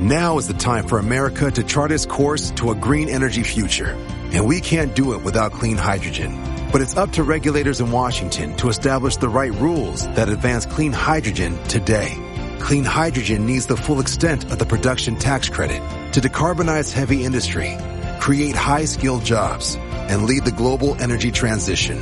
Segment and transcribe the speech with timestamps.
[0.00, 3.96] Now is the time for America to chart its course to a green energy future.
[4.32, 6.38] And we can't do it without clean hydrogen.
[6.70, 10.92] But it's up to regulators in Washington to establish the right rules that advance clean
[10.92, 12.14] hydrogen today.
[12.60, 17.76] Clean hydrogen needs the full extent of the production tax credit to decarbonize heavy industry,
[18.20, 19.74] create high-skilled jobs,
[20.08, 22.00] and lead the global energy transition.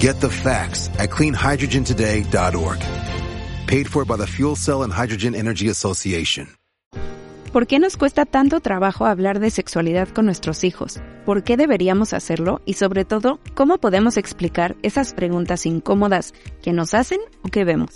[0.00, 2.80] Get the facts at cleanhydrogentoday.org.
[3.68, 6.48] Paid for by the Fuel Cell and Hydrogen Energy Association.
[7.52, 11.02] ¿Por qué nos cuesta tanto trabajo hablar de sexualidad con nuestros hijos?
[11.26, 12.62] ¿Por qué deberíamos hacerlo?
[12.64, 16.32] Y sobre todo, ¿cómo podemos explicar esas preguntas incómodas
[16.62, 17.90] que nos hacen o que vemos?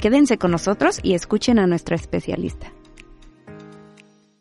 [0.00, 2.72] Quédense con nosotros y escuchen a nuestra especialista.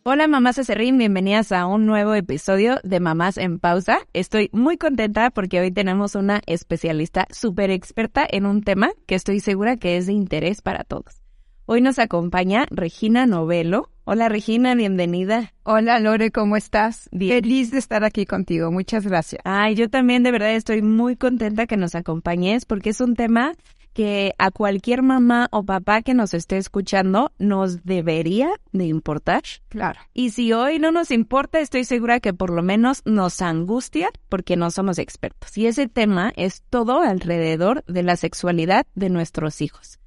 [0.03, 3.99] Hola mamás Acerrín, bienvenidas a un nuevo episodio de Mamás en Pausa.
[4.13, 9.41] Estoy muy contenta porque hoy tenemos una especialista súper experta en un tema que estoy
[9.41, 11.22] segura que es de interés para todos.
[11.65, 13.89] Hoy nos acompaña Regina Novelo.
[14.03, 15.53] Hola Regina, bienvenida.
[15.63, 17.09] Hola Lore, ¿cómo estás?
[17.17, 19.41] Feliz de estar aquí contigo, muchas gracias.
[19.45, 23.53] Ay, yo también de verdad estoy muy contenta que nos acompañes porque es un tema
[23.93, 29.43] que a cualquier mamá o papá que nos esté escuchando nos debería de importar.
[29.69, 30.01] Claro.
[30.13, 34.57] Y si hoy no nos importa, estoy segura que por lo menos nos angustia porque
[34.57, 35.57] no somos expertos.
[35.57, 39.99] Y ese tema es todo alrededor de la sexualidad de nuestros hijos.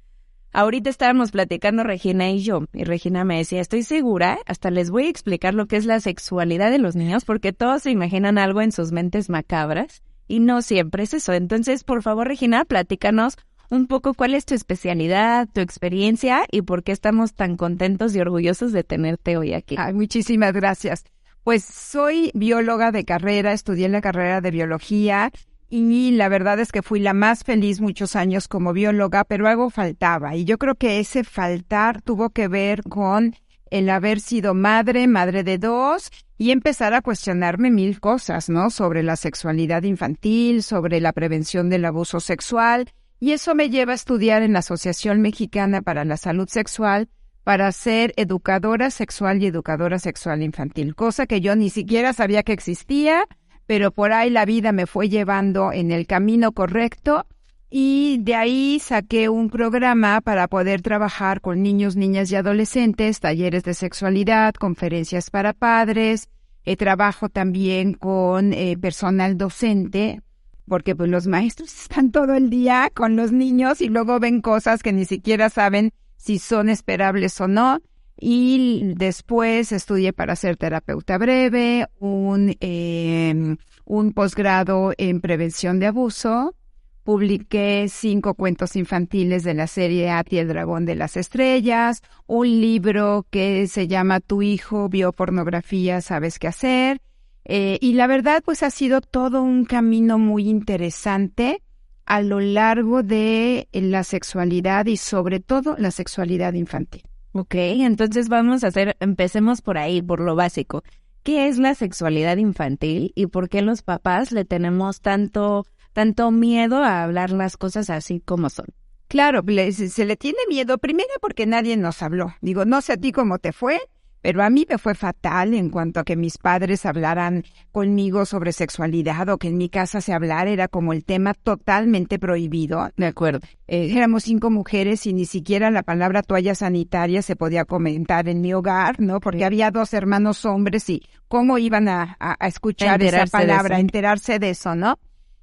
[0.57, 5.05] Ahorita estábamos platicando Regina y yo, y Regina me decía, estoy segura, hasta les voy
[5.05, 8.63] a explicar lo que es la sexualidad de los niños, porque todos se imaginan algo
[8.63, 11.33] en sus mentes macabras, y no siempre es eso.
[11.33, 13.37] Entonces, por favor, Regina, platícanos
[13.69, 18.19] un poco cuál es tu especialidad, tu experiencia, y por qué estamos tan contentos y
[18.19, 19.75] orgullosos de tenerte hoy aquí.
[19.77, 21.03] Ay, muchísimas gracias.
[21.43, 25.31] Pues soy bióloga de carrera, estudié la carrera de biología
[25.69, 29.69] y la verdad es que fui la más feliz muchos años como bióloga, pero algo
[29.69, 33.35] faltaba y yo creo que ese faltar tuvo que ver con
[33.69, 38.69] el haber sido madre, madre de dos y empezar a cuestionarme mil cosas, ¿no?
[38.69, 43.95] Sobre la sexualidad infantil, sobre la prevención del abuso sexual y eso me lleva a
[43.95, 47.09] estudiar en la Asociación Mexicana para la Salud Sexual
[47.43, 52.51] para ser educadora sexual y educadora sexual infantil, cosa que yo ni siquiera sabía que
[52.51, 53.25] existía
[53.67, 57.27] pero por ahí la vida me fue llevando en el camino correcto
[57.69, 63.63] y de ahí saqué un programa para poder trabajar con niños, niñas y adolescentes, talleres
[63.63, 66.29] de sexualidad, conferencias para padres,
[66.63, 70.21] eh, trabajo también con eh, personal docente,
[70.65, 74.81] porque pues los maestros están todo el día con los niños y luego ven cosas
[74.81, 77.81] que ni siquiera saben si son esperables o no
[78.19, 83.55] y después estudié para ser terapeuta breve, un, eh,
[83.85, 86.55] un posgrado en prevención de abuso,
[87.03, 93.25] publiqué cinco cuentos infantiles de la serie Ati el dragón de las estrellas, un libro
[93.29, 96.99] que se llama Tu hijo vio pornografía, sabes qué hacer,
[97.45, 101.63] eh, y la verdad pues ha sido todo un camino muy interesante
[102.05, 107.06] a lo largo de la sexualidad y sobre todo la sexualidad infantil.
[107.39, 110.83] Ok, entonces vamos a hacer, empecemos por ahí, por lo básico.
[111.21, 116.77] ¿Qué es la sexualidad infantil y por qué los papás le tenemos tanto, tanto miedo
[116.77, 118.65] a hablar las cosas así como son?
[119.07, 122.33] Claro, se le tiene miedo primero porque nadie nos habló.
[122.41, 123.79] Digo, no sé a ti cómo te fue,
[124.21, 128.51] pero a mí me fue fatal en cuanto a que mis padres hablaran conmigo sobre
[128.51, 132.89] sexualidad o que en mi casa se hablara, era como el tema totalmente prohibido.
[132.97, 133.39] De acuerdo.
[133.67, 138.41] Eh, éramos cinco mujeres y ni siquiera la palabra toalla sanitaria se podía comentar en
[138.41, 139.19] mi hogar, ¿no?
[139.19, 144.51] Porque había dos hermanos hombres y cómo iban a, escuchar esa palabra, a enterarse de
[144.51, 144.97] eso, ¿no?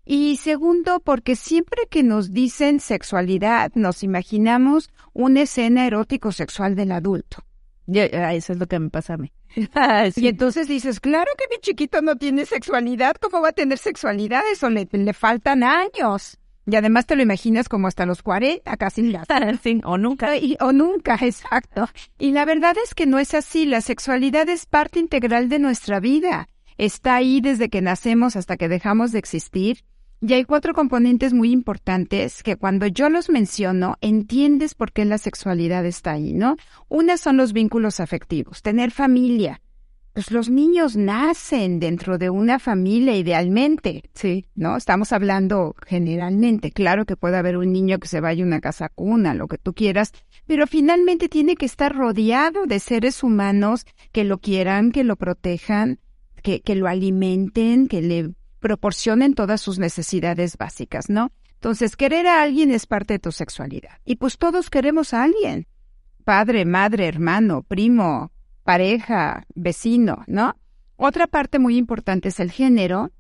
[0.07, 6.93] Y segundo, porque siempre que nos dicen sexualidad, nos imaginamos una escena erótico sexual del
[6.93, 7.39] adulto.
[7.87, 9.33] Eso es lo que me pasa a mí.
[10.17, 14.43] Y entonces dices, claro que mi chiquito no tiene sexualidad, ¿cómo va a tener sexualidad?
[14.53, 16.39] Eso le, le faltan años.
[16.67, 19.13] Y además te lo imaginas como hasta los 40, casi
[19.63, 20.33] sí, o nunca.
[20.61, 21.89] o nunca, exacto.
[22.19, 23.67] Y la verdad es que no es así.
[23.67, 26.49] La sexualidad es parte integral de nuestra vida.
[26.79, 29.85] Está ahí desde que nacemos hasta que dejamos de existir.
[30.27, 35.19] Y hay cuatro componentes muy importantes que cuando yo los menciono, entiendes por qué la
[35.19, 36.57] sexualidad está ahí, ¿no?
[36.89, 39.61] Una son los vínculos afectivos, tener familia.
[40.15, 44.79] Pues los niños nacen dentro de una familia idealmente, sí, ¿no?
[44.79, 46.71] Estamos hablando generalmente.
[46.71, 49.59] Claro que puede haber un niño que se vaya a una casa cuna, lo que
[49.59, 50.13] tú quieras,
[50.47, 55.99] pero finalmente tiene que estar rodeado de seres humanos que lo quieran, que lo protejan,
[56.43, 58.31] que, que lo alimenten, que le
[58.65, 61.33] proporcionen todas sus necesidades básicas, ¿no?
[61.57, 63.99] Entonces, querer a alguien es parte de tu sexualidad.
[64.07, 65.67] Y pues todos queremos a alguien.
[66.25, 68.33] Padre, madre, hermano, primo,
[68.63, 70.57] pareja, vecino, ¿no?
[70.97, 73.11] Otra parte muy importante es el género,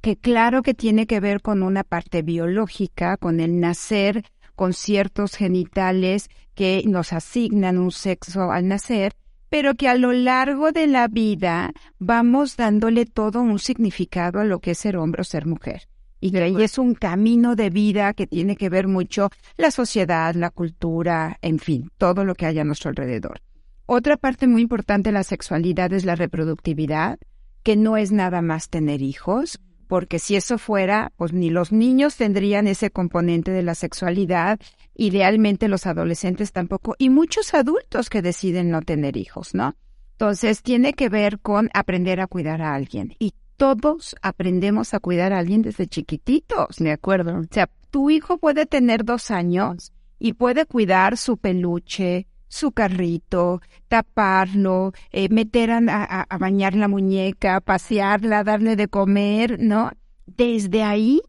[0.00, 4.24] que claro que tiene que ver con una parte biológica, con el nacer,
[4.54, 9.12] con ciertos genitales que nos asignan un sexo al nacer,
[9.54, 14.58] pero que a lo largo de la vida vamos dándole todo un significado a lo
[14.58, 15.82] que es ser hombre o ser mujer.
[16.18, 21.38] Y es un camino de vida que tiene que ver mucho la sociedad, la cultura,
[21.40, 23.42] en fin, todo lo que hay a nuestro alrededor.
[23.86, 27.20] Otra parte muy importante de la sexualidad es la reproductividad,
[27.62, 32.16] que no es nada más tener hijos, porque si eso fuera, pues ni los niños
[32.16, 34.58] tendrían ese componente de la sexualidad,
[34.94, 39.76] idealmente los adolescentes tampoco, y muchos adultos que deciden no tener hijos, ¿no?
[40.12, 43.14] Entonces tiene que ver con aprender a cuidar a alguien.
[43.18, 46.76] Y todos aprendemos a cuidar a alguien desde chiquititos.
[46.76, 47.38] De acuerdo.
[47.38, 53.60] O sea, tu hijo puede tener dos años y puede cuidar su peluche, su carrito,
[53.88, 59.90] taparlo, eh, meter a, bañar la muñeca, pasearla, darle de comer, ¿no?
[60.26, 61.20] Desde ahí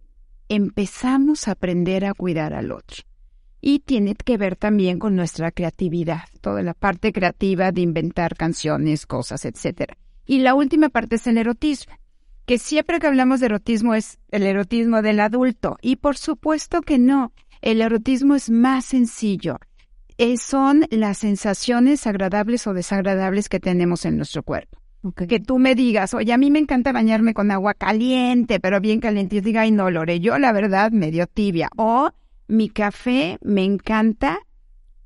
[0.49, 3.03] empezamos a aprender a cuidar al otro.
[3.67, 9.07] Y tiene que ver también con nuestra creatividad, toda la parte creativa de inventar canciones,
[9.07, 9.97] cosas, etcétera.
[10.23, 11.95] Y la última parte es el erotismo
[12.45, 15.77] que siempre que hablamos de erotismo es el erotismo del adulto.
[15.81, 17.33] Y por supuesto que no.
[17.61, 19.57] El erotismo es más sencillo.
[20.17, 24.79] Eh, son las sensaciones agradables o desagradables que tenemos en nuestro cuerpo.
[25.27, 28.99] Que tú me digas, oye, a mí me encanta bañarme con agua caliente, pero bien
[28.99, 29.37] caliente.
[29.37, 31.69] Y diga, ay, no, Lore, yo la verdad medio tibia.
[31.75, 32.11] O
[32.47, 34.39] mi café me encanta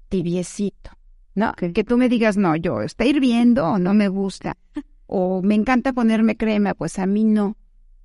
[0.09, 0.91] tibiecito.
[1.35, 1.53] ¿No?
[1.53, 4.57] Que tú me digas, no, yo está hirviendo o no me gusta
[5.05, 7.55] o me encanta ponerme crema, pues a mí no.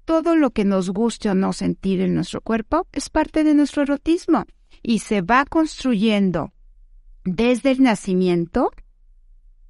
[0.04, 3.82] Todo lo que nos guste o no sentir en nuestro cuerpo es parte de nuestro
[3.82, 4.44] erotismo
[4.82, 6.52] y se va construyendo
[7.24, 8.70] desde el nacimiento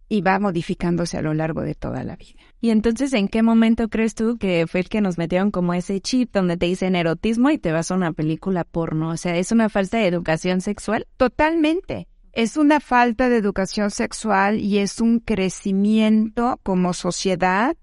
[0.08, 2.42] y va modificándose a lo largo de toda la vida.
[2.64, 6.00] Y entonces, ¿en qué momento crees tú que fue el que nos metieron como ese
[6.00, 9.10] chip donde te dicen erotismo y te vas a una película porno?
[9.10, 11.06] O sea, ¿es una falta de educación sexual?
[11.18, 17.76] Totalmente es una falta de educación sexual y es un crecimiento como sociedad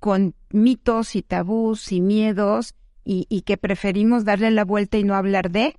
[0.00, 2.74] con mitos y tabús y miedos
[3.04, 5.78] y, que preferimos darle la vuelta y no hablar de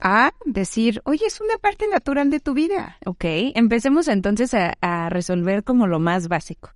[0.00, 2.96] a decir, oye, es una parte natural de tu vida.
[3.06, 3.24] Ok,
[3.54, 6.70] empecemos entonces a, a resolver como lo más básico.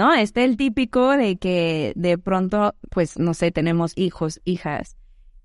[0.00, 0.14] ¿No?
[0.14, 4.96] Está el típico de que de pronto, pues, no sé, tenemos hijos, hijas.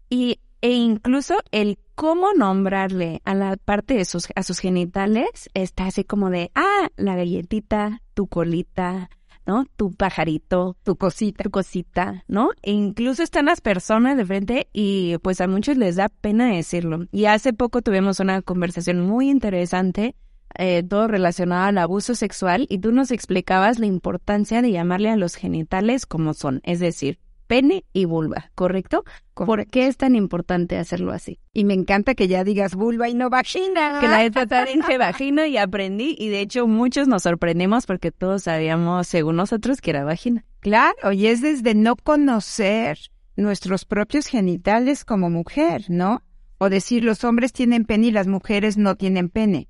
[0.10, 5.88] Y e incluso el cómo nombrarle a la parte de sus, a sus genitales está
[5.88, 9.10] así como de, ah, la galletita, tu colita,
[9.46, 9.66] ¿no?
[9.76, 12.52] Tu pajarito, tu cosita, tu cosita, ¿no?
[12.62, 17.08] E incluso están las personas de frente y pues a muchos les da pena decirlo.
[17.12, 20.16] Y hace poco tuvimos una conversación muy interesante,
[20.58, 25.16] eh, todo relacionado al abuso sexual y tú nos explicabas la importancia de llamarle a
[25.16, 29.04] los genitales como son, es decir, pene y vulva, ¿correcto?
[29.34, 31.40] ¿Por qué es tan importante hacerlo así?
[31.54, 34.00] Y me encanta que ya digas vulva y no vagina.
[34.00, 34.24] Que la
[34.66, 39.82] dije vagina y aprendí y de hecho muchos nos sorprendemos porque todos sabíamos, según nosotros,
[39.82, 40.46] que era vagina.
[40.60, 42.98] Claro, y es desde no conocer
[43.36, 46.24] nuestros propios genitales como mujer, ¿no?
[46.58, 49.68] O decir los hombres tienen pene y las mujeres no tienen pene.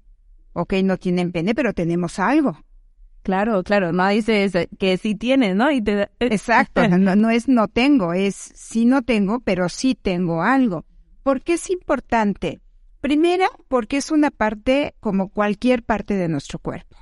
[0.57, 2.57] Ok, no tienen pene, pero tenemos algo.
[3.24, 5.70] Claro, claro, no dices que sí tienes, ¿no?
[5.70, 6.10] Y te...
[6.20, 10.86] Exacto, no, no es no tengo, es sí no tengo, pero sí tengo algo.
[11.24, 12.62] ¿Por qué es importante?
[13.01, 16.96] Primera, porque es una parte como cualquier parte de nuestro cuerpo.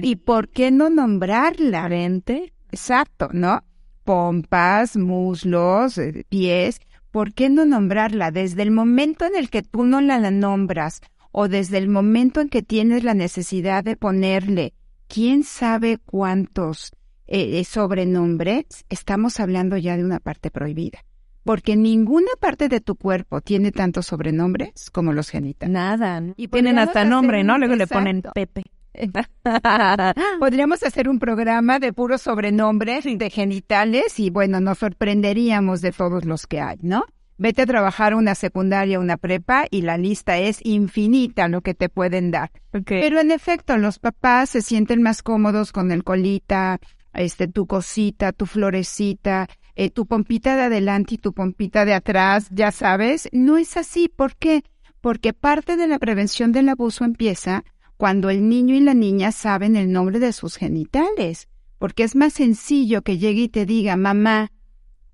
[0.00, 1.84] ¿Y por qué no nombrarla?
[1.84, 2.54] Frente.
[2.70, 3.62] Exacto, ¿no?
[4.02, 6.80] Pompas, muslos, eh, pies.
[7.10, 8.30] ¿Por qué no nombrarla?
[8.30, 11.02] Desde el momento en el que tú no la nombras
[11.36, 14.72] o desde el momento en que tienes la necesidad de ponerle
[15.08, 16.92] quién sabe cuántos
[17.26, 21.00] eh, eh, sobrenombres, estamos hablando ya de una parte prohibida.
[21.42, 25.72] Porque ninguna parte de tu cuerpo tiene tantos sobrenombres como los genitales.
[25.72, 26.22] Nada.
[26.36, 27.58] Y tienen hasta nombre, ¿no?
[27.58, 28.62] Luego le ponen Pepe.
[30.38, 36.24] Podríamos hacer un programa de puros sobrenombres de genitales y bueno, nos sorprenderíamos de todos
[36.24, 37.04] los que hay, ¿no?
[37.36, 41.88] Vete a trabajar una secundaria, una prepa y la lista es infinita lo que te
[41.88, 42.50] pueden dar.
[42.70, 46.78] Pero en efecto, los papás se sienten más cómodos con el colita,
[47.12, 52.48] este, tu cosita, tu florecita, eh, tu pompita de adelante y tu pompita de atrás,
[52.50, 53.28] ya sabes.
[53.32, 54.08] No es así.
[54.08, 54.62] ¿Por qué?
[55.00, 57.64] Porque parte de la prevención del abuso empieza
[57.96, 61.48] cuando el niño y la niña saben el nombre de sus genitales.
[61.78, 64.50] Porque es más sencillo que llegue y te diga, mamá,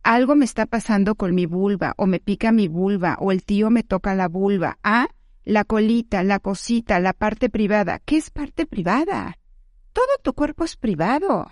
[0.02, 3.71] algo me está pasando con mi vulva, o me pica mi vulva, o el tío
[3.71, 4.78] me toca la vulva.
[4.83, 5.09] Ah,
[5.45, 8.00] la colita, la cosita, la parte privada.
[8.04, 9.37] ¿Qué es parte privada?
[9.92, 11.50] todo tu cuerpo es privado.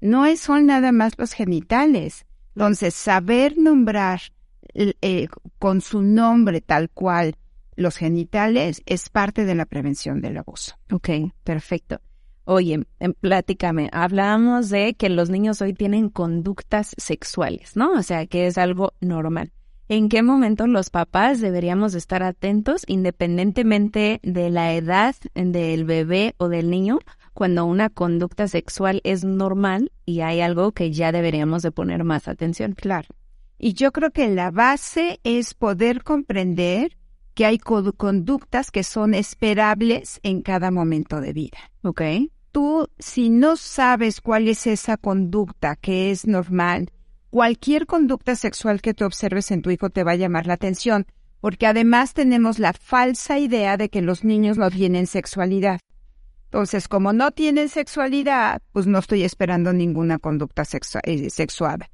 [0.00, 2.24] No es, son nada más los genitales.
[2.54, 4.20] Entonces, saber nombrar
[4.74, 7.36] eh, con su nombre tal cual
[7.76, 10.76] los genitales es parte de la prevención del abuso.
[10.90, 11.10] Ok,
[11.44, 12.00] perfecto.
[12.50, 17.92] Oye, em, platícame, hablábamos de que los niños hoy tienen conductas sexuales, ¿no?
[17.92, 19.52] O sea, que es algo normal.
[19.90, 26.48] ¿En qué momento los papás deberíamos estar atentos independientemente de la edad del bebé o
[26.48, 27.00] del niño
[27.34, 32.28] cuando una conducta sexual es normal y hay algo que ya deberíamos de poner más
[32.28, 32.72] atención?
[32.72, 33.08] Claro.
[33.58, 36.96] Y yo creo que la base es poder comprender
[37.34, 41.58] que hay conductas que son esperables en cada momento de vida.
[41.82, 42.00] Ok.
[42.58, 46.90] Tú, si no sabes cuál es esa conducta que es normal,
[47.30, 51.06] cualquier conducta sexual que tú observes en tu hijo te va a llamar la atención,
[51.40, 55.78] porque además tenemos la falsa idea de que los niños no tienen sexualidad.
[56.46, 60.64] Entonces, como no tienen sexualidad, pues no estoy esperando ninguna conducta
[61.04, 61.86] eh, sexual.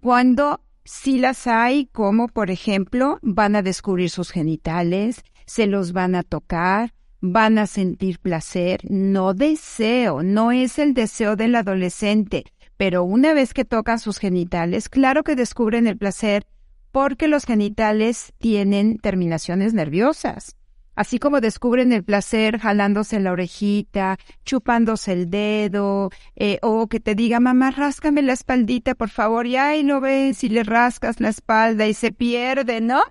[0.00, 6.14] Cuando si las hay, como por ejemplo, van a descubrir sus genitales, se los van
[6.14, 6.94] a tocar,
[7.26, 12.44] van a sentir placer, no deseo, no es el deseo del adolescente,
[12.76, 16.46] pero una vez que tocan sus genitales, claro que descubren el placer
[16.92, 20.56] porque los genitales tienen terminaciones nerviosas.
[20.96, 27.14] Así como descubren el placer jalándose la orejita, chupándose el dedo, eh, o que te
[27.14, 31.30] diga, mamá, ráscame la espaldita, por favor, y ahí lo ves y le rascas la
[31.30, 33.02] espalda y se pierde, ¿no?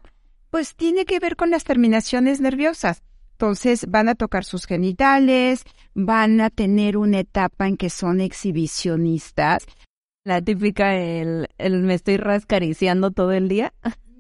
[0.51, 3.01] Pues tiene que ver con las terminaciones nerviosas.
[3.33, 5.63] Entonces van a tocar sus genitales,
[5.93, 9.65] van a tener una etapa en que son exhibicionistas.
[10.23, 13.73] La típica, el, el me estoy rascariciando todo el día.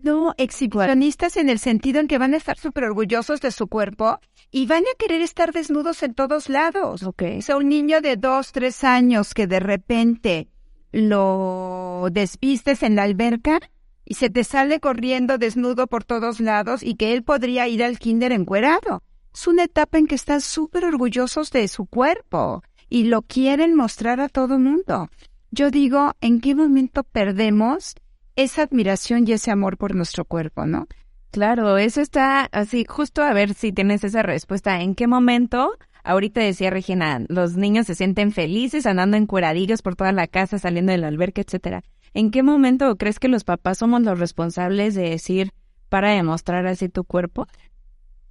[0.03, 4.19] No, exhibicionistas en el sentido en que van a estar súper orgullosos de su cuerpo
[4.51, 7.03] y van a querer estar desnudos en todos lados.
[7.03, 7.23] Ok.
[7.37, 10.49] O sea, un niño de dos, tres años que de repente
[10.91, 13.59] lo despistes en la alberca
[14.05, 17.99] y se te sale corriendo desnudo por todos lados y que él podría ir al
[17.99, 19.01] kinder encuerado.
[19.33, 24.19] Es una etapa en que están súper orgullosos de su cuerpo y lo quieren mostrar
[24.21, 25.09] a todo mundo.
[25.51, 27.95] Yo digo, ¿en qué momento perdemos
[28.35, 30.87] esa admiración y ese amor por nuestro cuerpo, ¿no?
[31.31, 34.81] Claro, eso está así, justo a ver si tienes esa respuesta.
[34.81, 35.75] ¿En qué momento?
[36.03, 40.59] Ahorita decía Regina, los niños se sienten felices andando en cueradillos por toda la casa,
[40.59, 41.83] saliendo del alberca, etcétera.
[42.13, 45.51] ¿En qué momento crees que los papás somos los responsables de decir
[45.89, 47.47] para demostrar así tu cuerpo?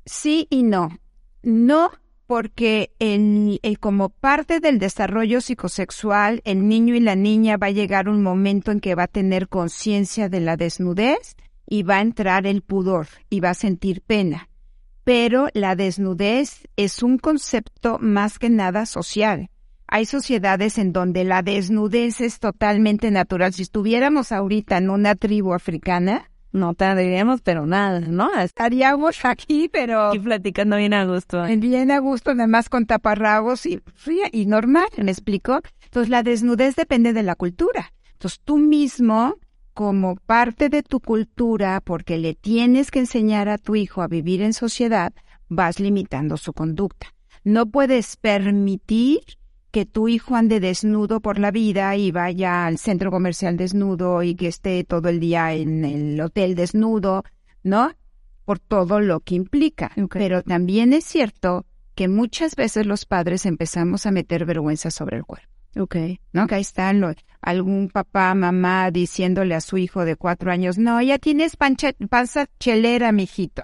[0.05, 0.99] Sí y no.
[1.43, 1.91] No
[2.27, 2.93] porque
[3.81, 8.71] como parte del desarrollo psicosexual, el niño y la niña va a llegar un momento
[8.71, 11.37] en que va a tener conciencia de la desnudez
[11.69, 14.49] y va a entrar el pudor y va a sentir pena.
[15.05, 19.51] Pero la desnudez es un concepto más que nada social.
[19.87, 23.53] Hay sociedades en donde la desnudez es totalmente natural.
[23.53, 28.33] Si estuviéramos ahorita en una tribu africana, no tendríamos, pero nada, ¿no?
[28.35, 30.15] Estaríamos aquí, pero...
[30.15, 31.45] Y platicando bien a gusto.
[31.45, 33.81] Bien a gusto, nada más con taparrabos y,
[34.33, 35.61] y normal, ¿me explico?
[35.85, 37.93] Entonces, la desnudez depende de la cultura.
[38.13, 39.37] Entonces, tú mismo,
[39.73, 44.43] como parte de tu cultura, porque le tienes que enseñar a tu hijo a vivir
[44.43, 45.13] en sociedad,
[45.49, 47.15] vas limitando su conducta.
[47.45, 49.21] No puedes permitir
[49.73, 54.35] que tu hijo ande desnudo por la vida y vaya al centro comercial desnudo y
[54.35, 57.25] que esté todo el día en el hotel desnudo,
[57.65, 57.93] ¿no?
[58.45, 59.91] Por todo lo que implica.
[60.11, 61.65] Pero también es cierto
[61.95, 65.49] que muchas veces los padres empezamos a meter vergüenza sobre el cuerpo.
[65.79, 65.97] Ok.
[66.35, 66.47] ¿No?
[66.47, 66.93] Que ahí está
[67.41, 73.11] algún papá, mamá diciéndole a su hijo de cuatro años, no, ya tienes panza chelera,
[73.11, 73.63] mijito.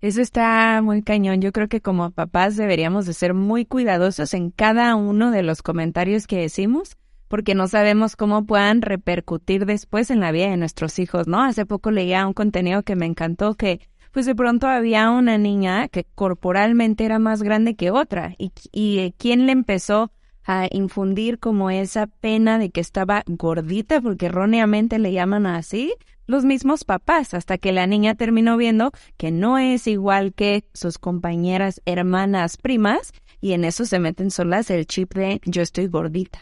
[0.00, 1.42] Eso está muy cañón.
[1.42, 5.62] Yo creo que como papás deberíamos de ser muy cuidadosos en cada uno de los
[5.62, 6.96] comentarios que decimos,
[7.28, 11.42] porque no sabemos cómo puedan repercutir después en la vida de nuestros hijos, ¿no?
[11.42, 13.80] Hace poco leía un contenido que me encantó que
[14.10, 18.98] pues de pronto había una niña que corporalmente era más grande que otra y, y
[18.98, 20.10] eh, quién le empezó
[20.44, 25.94] a infundir como esa pena de que estaba gordita, porque erróneamente le llaman así,
[26.30, 30.98] los mismos papás, hasta que la niña terminó viendo que no es igual que sus
[30.98, 36.40] compañeras, hermanas, primas, y en eso se meten solas el chip de yo estoy gordita,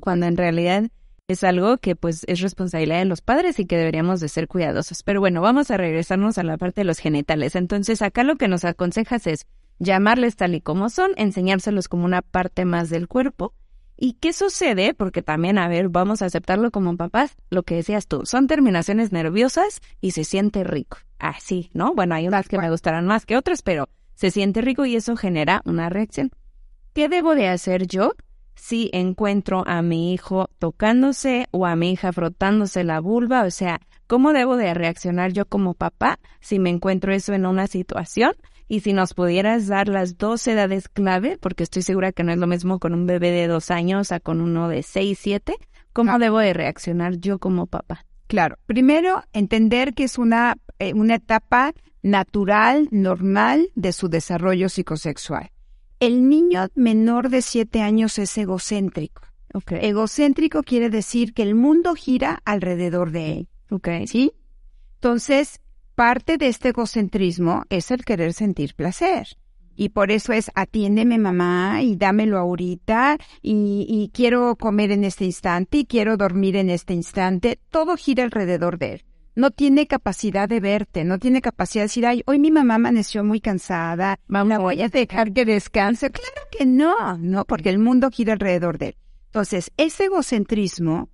[0.00, 0.84] cuando en realidad
[1.28, 5.02] es algo que pues es responsabilidad de los padres y que deberíamos de ser cuidadosos.
[5.02, 7.56] Pero bueno, vamos a regresarnos a la parte de los genitales.
[7.56, 9.46] Entonces acá lo que nos aconsejas es
[9.78, 13.54] llamarles tal y como son, enseñárselos como una parte más del cuerpo
[13.96, 14.94] ¿Y qué sucede?
[14.94, 19.10] Porque también, a ver, vamos a aceptarlo como papás, lo que decías tú, son terminaciones
[19.10, 20.98] nerviosas y se siente rico.
[21.18, 21.94] Así, ¿no?
[21.94, 25.16] Bueno, hay unas que me gustarán más que otras, pero se siente rico y eso
[25.16, 26.30] genera una reacción.
[26.92, 28.12] ¿Qué debo de hacer yo
[28.54, 33.80] si encuentro a mi hijo tocándose o a mi hija frotándose la vulva, o sea,
[34.06, 38.32] ¿cómo debo de reaccionar yo como papá si me encuentro eso en una situación?
[38.68, 42.38] Y si nos pudieras dar las dos edades clave, porque estoy segura que no es
[42.38, 45.54] lo mismo con un bebé de dos años a con uno de seis, siete,
[45.92, 46.18] ¿cómo Ah.
[46.18, 48.04] debo de reaccionar yo como papá?
[48.26, 55.50] Claro, primero entender que es una, eh, una etapa natural, normal de su desarrollo psicosexual.
[56.00, 59.22] El niño menor de siete años es egocéntrico.
[59.54, 59.72] Ok.
[59.80, 63.88] Egocéntrico quiere decir que el mundo gira alrededor de él, Ok.
[64.06, 64.32] ¿sí?
[64.96, 65.60] Entonces,
[65.96, 69.26] parte de este egocentrismo es el querer sentir placer.
[69.74, 75.24] Y por eso es atiéndeme mamá y dámelo ahorita y, y quiero comer en este
[75.24, 77.58] instante y quiero dormir en este instante.
[77.70, 79.04] Todo gira alrededor de él.
[79.34, 83.24] No tiene capacidad de verte, no tiene capacidad de decir, ay, hoy mi mamá amaneció
[83.24, 86.10] muy cansada, Vamos la voy a dejar que descanse.
[86.10, 88.96] Claro que no, no, porque el mundo gira alrededor de él.
[89.26, 91.10] Entonces, ese egocentrismo,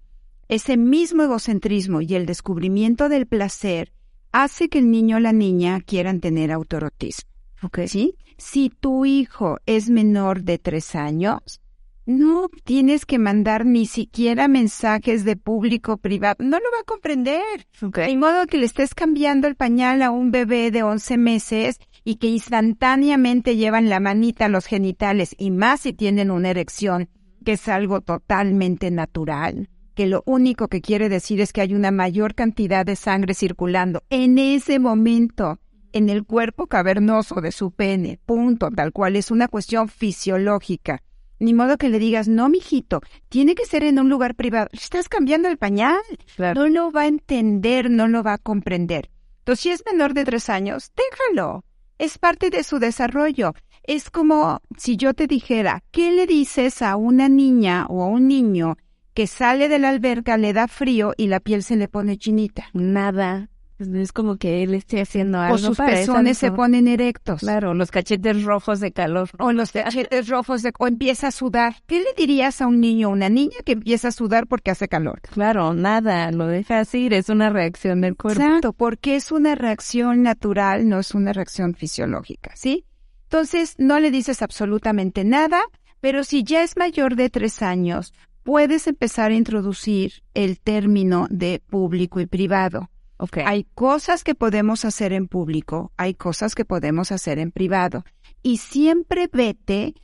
[0.48, 3.92] ese mismo egocentrismo y el descubrimiento del placer
[4.32, 7.30] hace que el niño o la niña quieran tener autorotismo.
[7.62, 7.80] Ok.
[7.86, 8.16] ¿Sí?
[8.38, 11.60] Si tu hijo es menor de tres años,
[12.04, 16.36] no tienes que mandar ni siquiera mensajes de público privado.
[16.40, 17.66] No lo va a comprender.
[17.80, 17.98] Ok.
[17.98, 22.16] De modo que le estés cambiando el pañal a un bebé de 11 meses y
[22.16, 27.08] que instantáneamente llevan la manita a los genitales y más si tienen una erección,
[27.44, 31.90] que es algo totalmente natural, que lo único que quiere decir es que hay una
[31.90, 35.58] mayor cantidad de sangre circulando en ese momento
[35.92, 41.02] en el cuerpo cavernoso de su pene, punto, tal cual es una cuestión fisiológica.
[41.38, 44.68] Ni modo que le digas, no, mijito, tiene que ser en un lugar privado.
[44.72, 46.00] Estás cambiando el pañal.
[46.36, 46.62] Claro.
[46.62, 49.10] No lo va a entender, no lo va a comprender.
[49.38, 51.64] Entonces, si es menor de tres años, déjalo.
[51.98, 53.54] Es parte de su desarrollo.
[53.82, 58.28] Es como si yo te dijera, ¿qué le dices a una niña o a un
[58.28, 58.76] niño
[59.14, 62.66] que sale de la alberca, le da frío y la piel se le pone chinita?
[62.72, 63.48] Nada.
[63.94, 67.40] Es como que él esté haciendo algo O sus para pezones se ponen erectos.
[67.40, 69.28] Claro, los cachetes rojos de calor.
[69.38, 71.76] O los cachetes rojos de, o empieza a sudar.
[71.86, 74.88] ¿Qué le dirías a un niño o una niña que empieza a sudar porque hace
[74.88, 75.20] calor?
[75.22, 78.40] Claro, nada, lo dejas ir, es una reacción del cuerpo.
[78.40, 82.84] Exacto, porque es una reacción natural, no es una reacción fisiológica, ¿sí?
[83.24, 85.62] Entonces, no le dices absolutamente nada,
[86.00, 91.60] pero si ya es mayor de tres años, puedes empezar a introducir el término de
[91.60, 92.90] público y privado.
[93.16, 93.38] Ok.
[93.44, 98.04] Hay cosas que podemos hacer en público, hay cosas que podemos hacer en privado.
[98.42, 99.94] Y siempre vete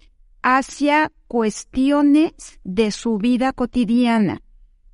[0.42, 4.40] hacia cuestiones de su vida cotidiana.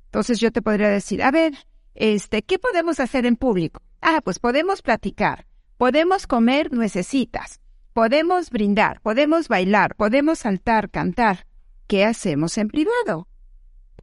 [0.05, 1.53] Entonces yo te podría decir, a ver,
[1.93, 3.81] este, ¿qué podemos hacer en público?
[4.01, 5.45] Ah, pues podemos platicar,
[5.77, 7.59] podemos comer nuecesitas,
[7.93, 11.45] podemos brindar, podemos bailar, podemos saltar, cantar.
[11.87, 13.27] ¿Qué hacemos en privado?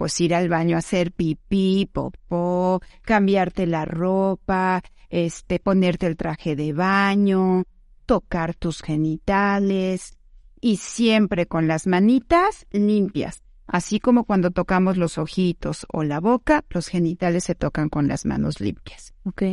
[0.03, 6.57] Pues ir al baño a hacer pipí, popó, cambiarte la ropa, este, ponerte el traje
[6.57, 7.63] de baño,
[8.05, 10.19] tocar tus genitales
[10.61, 13.45] y siempre con las manitas limpias.
[13.69, 18.27] Así como cuando tocamos los ojitos o la boca, los genitales se tocan con las
[18.27, 19.15] manos limpias.
[19.25, 19.45] Ok.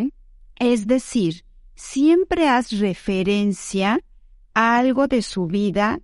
[0.56, 4.00] Es decir, siempre haz referencia
[4.56, 6.00] a algo de su vida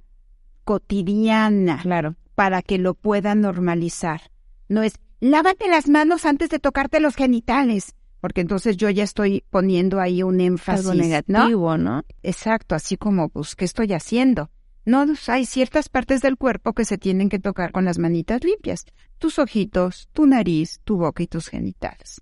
[0.65, 2.13] cotidiana Claro.
[2.35, 4.34] para que lo pueda normalizar.
[4.67, 9.43] No es, lávate las manos antes de tocarte los genitales, porque entonces yo ya estoy
[9.49, 11.03] poniendo ahí un énfasis, Algo ¿no?
[11.03, 12.03] negativo, ¿no?
[12.23, 14.49] Exacto, así como, pues, ¿qué estoy haciendo?
[14.85, 18.85] No, hay ciertas partes del cuerpo que se tienen que tocar con las manitas limpias.
[19.17, 22.21] Tus ojitos, tu nariz, tu boca y tus genitales.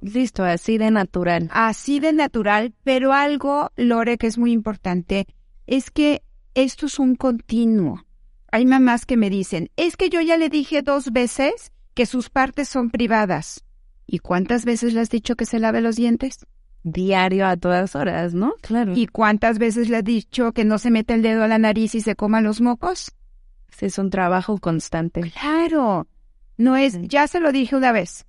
[0.00, 1.48] Listo, así de natural.
[1.50, 5.26] Así de natural, pero algo, Lore, que es muy importante,
[5.66, 6.22] es que
[6.54, 8.04] esto es un continuo.
[8.52, 12.30] Hay mamás que me dicen, es que yo ya le dije dos veces que sus
[12.30, 13.64] partes son privadas.
[14.06, 16.46] ¿Y cuántas veces le has dicho que se lave los dientes?
[16.82, 18.54] Diario a todas horas, ¿no?
[18.60, 18.92] Claro.
[18.94, 21.94] ¿Y cuántas veces le has dicho que no se mete el dedo a la nariz
[21.94, 23.12] y se coma los mocos?
[23.80, 25.32] es un trabajo constante.
[25.32, 26.06] Claro.
[26.56, 28.24] No es, ya se lo dije una vez.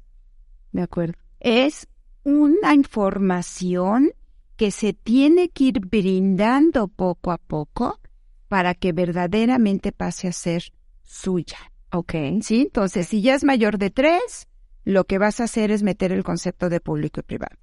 [0.71, 1.13] De acuerdo.
[1.39, 1.88] Es
[2.23, 4.12] una información
[4.56, 7.99] que se tiene que ir brindando poco a poco
[8.47, 10.71] para que verdaderamente pase a ser
[11.04, 11.58] suya.
[11.95, 12.13] Ok.
[12.41, 12.63] ¿Sí?
[12.63, 14.49] Entonces, si ya es mayor de tres,
[14.84, 17.55] lo que vas a hacer es meter el concepto de público y privado.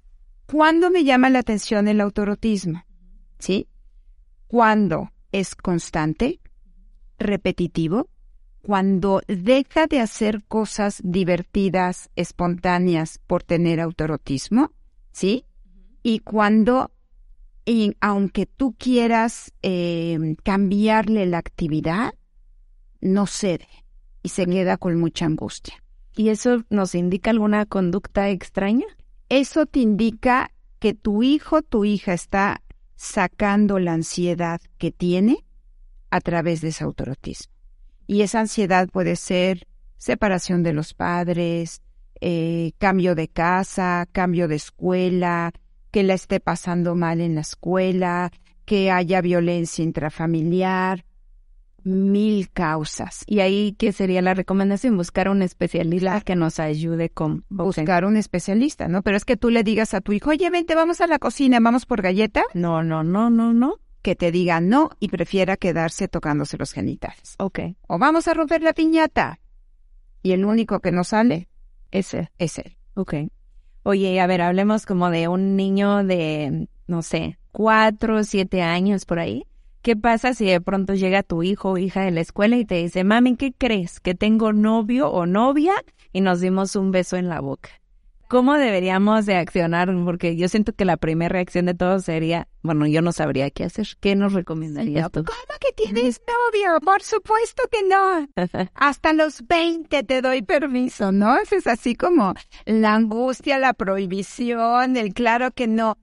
[0.47, 2.83] ¿Cuándo me llama la atención el autorotismo?
[3.37, 3.67] ¿Sí?
[4.47, 6.39] Cuando es constante,
[7.19, 8.09] repetitivo,
[8.63, 14.71] cuando deja de hacer cosas divertidas, espontáneas por tener autorotismo,
[15.11, 15.45] ¿sí?
[16.01, 16.91] Y cuando,
[17.65, 22.15] y aunque tú quieras eh, cambiarle la actividad,
[22.99, 23.82] no cede.
[24.23, 25.75] Y se queda con mucha angustia.
[26.15, 28.85] ¿Y eso nos indica alguna conducta extraña?
[29.29, 32.61] Eso te indica que tu hijo, tu hija está
[32.95, 35.43] sacando la ansiedad que tiene
[36.09, 37.53] a través de ese autorotismo.
[38.07, 41.81] Y esa ansiedad puede ser separación de los padres,
[42.21, 45.51] eh, cambio de casa, cambio de escuela,
[45.91, 48.31] que la esté pasando mal en la escuela,
[48.65, 51.05] que haya violencia intrafamiliar,
[51.83, 53.23] mil causas.
[53.27, 54.97] Y ahí, ¿qué sería la recomendación?
[54.97, 57.45] Buscar un especialista que nos ayude con...
[57.49, 59.01] Buscar un especialista, ¿no?
[59.01, 61.59] Pero es que tú le digas a tu hijo, oye, vente, vamos a la cocina,
[61.59, 62.43] vamos por galleta.
[62.53, 63.79] No, no, no, no, no.
[64.01, 67.35] Que te diga no y prefiera quedarse tocándose los genitales.
[67.37, 67.59] Ok.
[67.87, 69.39] O vamos a romper la piñata.
[70.21, 71.47] Y el único que no sale
[71.91, 72.29] es él.
[72.37, 72.77] Es él.
[72.95, 73.13] Ok.
[73.83, 79.05] Oye, a ver, hablemos como de un niño de, no sé, cuatro o siete años
[79.05, 79.45] por ahí
[79.83, 82.75] ¿Qué pasa si de pronto llega tu hijo o hija de la escuela y te
[82.75, 83.99] dice, mami, ¿qué crees?
[83.99, 85.73] ¿Que tengo novio o novia?
[86.13, 87.69] Y nos dimos un beso en la boca.
[88.29, 89.93] ¿Cómo deberíamos de accionar?
[90.05, 93.65] Porque yo siento que la primera reacción de todos sería, bueno, yo no sabría qué
[93.65, 93.85] hacer.
[93.99, 95.25] ¿Qué nos recomendarías tú?
[95.25, 96.79] ¿Cómo que tienes novio?
[96.79, 98.25] Por supuesto que no.
[98.75, 101.37] Hasta los 20 te doy permiso, ¿no?
[101.37, 105.97] Eso es así como la angustia, la prohibición, el claro que no.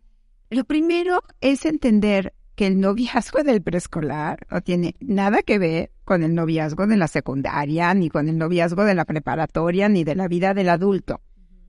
[0.51, 6.23] Lo primero es entender que el noviazgo del preescolar no tiene nada que ver con
[6.23, 10.29] el noviazgo de la secundaria, ni con el noviazgo de la preparatoria, ni de la
[10.29, 11.23] vida del adulto,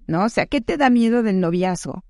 [0.05, 0.25] ¿no?
[0.25, 2.03] O sea, ¿qué te da miedo del noviazgo?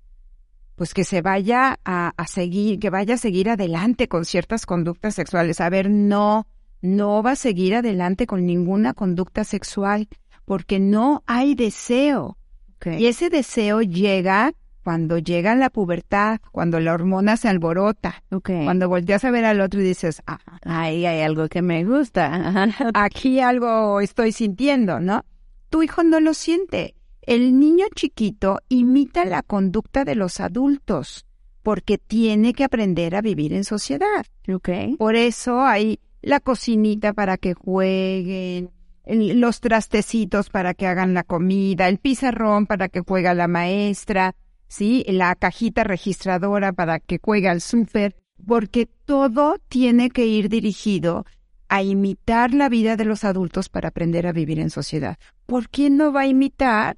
[0.74, 5.14] Pues que se vaya a, a seguir, que vaya a seguir adelante con ciertas conductas
[5.14, 5.60] sexuales.
[5.60, 6.48] A ver, no,
[6.80, 10.08] no va a seguir adelante con ninguna conducta sexual
[10.44, 12.36] porque no hay deseo.
[12.84, 19.24] Y ese deseo llega cuando llega la pubertad, cuando la hormona se alborota, cuando volteas
[19.24, 24.00] a ver al otro y dices, ah, ahí hay algo que me gusta, aquí algo
[24.00, 25.24] estoy sintiendo, ¿no?
[25.70, 26.94] Tu hijo no lo siente.
[27.22, 31.24] El niño chiquito imita la conducta de los adultos
[31.62, 34.26] porque tiene que aprender a vivir en sociedad.
[34.52, 34.96] Okay.
[34.96, 38.70] Por eso hay la cocinita para que jueguen,
[39.06, 44.34] los trastecitos para que hagan la comida, el pizarrón para que juega la maestra,
[44.72, 45.04] ¿sí?
[45.06, 51.26] La cajita registradora para que juegue al súper, porque todo tiene que ir dirigido
[51.68, 55.18] a imitar la vida de los adultos para aprender a vivir en sociedad.
[55.44, 56.96] ¿Por qué no va a imitar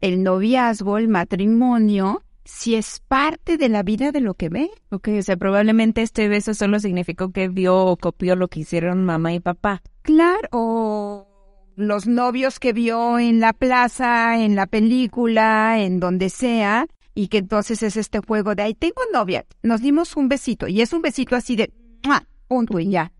[0.00, 4.70] el noviazgo, el matrimonio, si es parte de la vida de lo que ve?
[4.90, 9.04] Ok, o sea, probablemente este beso solo significó que vio o copió lo que hicieron
[9.04, 9.82] mamá y papá.
[10.00, 11.28] Claro, o
[11.76, 17.38] los novios que vio en la plaza, en la película, en donde sea, y que
[17.38, 21.02] entonces es este juego de ahí tengo novia, nos dimos un besito y es un
[21.02, 21.72] besito así de
[22.48, 23.12] punto y ya.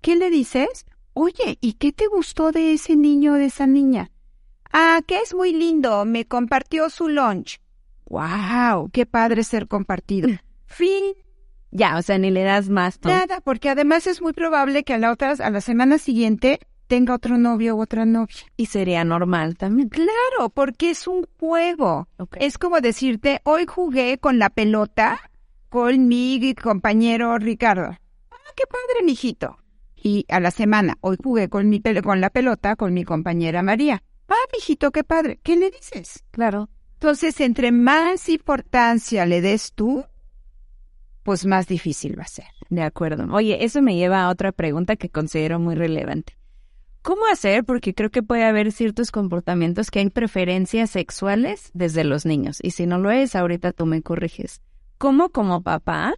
[0.00, 0.86] ¿Qué le dices?
[1.12, 4.10] Oye, ¿y qué te gustó de ese niño o de esa niña?
[4.72, 7.60] Ah, que es muy lindo, me compartió su lunch.
[8.06, 8.90] ¡Wow!
[8.92, 10.28] ¡Qué padre ser compartido!
[10.66, 11.14] Fin.
[11.72, 13.00] Ya, o sea, ni le das más.
[13.02, 17.14] Nada, porque además es muy probable que a la otra, a la semana siguiente tenga
[17.14, 18.34] otro novio u otra novia.
[18.56, 19.88] Y sería normal también.
[19.88, 22.08] Claro, porque es un juego.
[22.34, 25.30] Es como decirte, hoy jugué con la pelota
[25.68, 27.96] con mi compañero Ricardo.
[28.32, 29.56] Ah, qué padre, mijito.
[29.94, 34.02] Y a la semana, hoy jugué con, mi con la pelota con mi compañera María.
[34.28, 35.38] Ah, mijito, qué padre.
[35.44, 36.24] ¿Qué le dices?
[36.32, 36.70] Claro.
[36.94, 40.04] Entonces, entre más importancia le des tú,
[41.22, 42.46] pues más difícil va a ser.
[42.68, 43.32] De acuerdo.
[43.32, 46.39] Oye, eso me lleva a otra pregunta que considero muy relevante.
[47.02, 47.64] ¿Cómo hacer?
[47.64, 52.58] Porque creo que puede haber ciertos comportamientos que hay preferencias sexuales desde los niños.
[52.62, 54.60] Y si no lo es, ahorita tú me corriges.
[54.98, 56.14] ¿Cómo como papá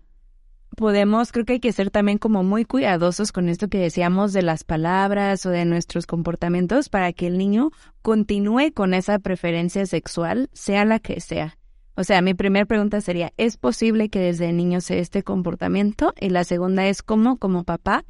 [0.76, 4.42] podemos, creo que hay que ser también como muy cuidadosos con esto que decíamos de
[4.42, 10.50] las palabras o de nuestros comportamientos para que el niño continúe con esa preferencia sexual,
[10.52, 11.58] sea la que sea.
[11.94, 16.12] O sea, mi primera pregunta sería, ¿es posible que desde niño sea este comportamiento?
[16.18, 18.04] Y la segunda es, ¿cómo como papá